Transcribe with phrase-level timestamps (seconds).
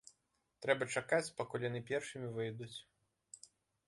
[0.65, 2.73] Трэба чакаць, пакуль яны першымі выйдуць.